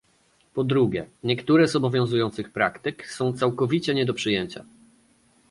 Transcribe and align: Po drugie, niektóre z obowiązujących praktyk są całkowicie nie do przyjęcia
Po 0.53 0.63
drugie, 0.63 1.07
niektóre 1.23 1.67
z 1.67 1.75
obowiązujących 1.75 2.51
praktyk 2.51 3.07
są 3.11 3.33
całkowicie 3.33 3.93
nie 3.93 4.05
do 4.05 4.13
przyjęcia 4.13 4.65